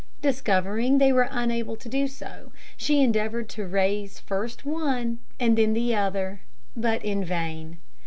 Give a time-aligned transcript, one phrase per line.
[0.23, 5.55] Discovering that they were unable to do so, she endeavoured to raise first one, and
[5.55, 6.41] then the other;
[6.75, 7.77] but in vain.